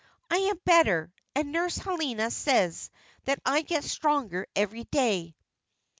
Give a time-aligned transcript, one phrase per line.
[0.31, 2.89] "I am better, and Nurse Helena says
[3.25, 5.35] that I get stronger every day."